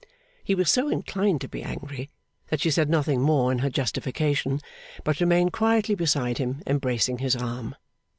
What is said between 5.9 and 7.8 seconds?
beside him embracing his arm.